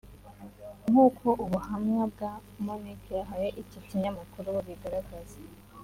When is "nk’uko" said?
0.89-1.27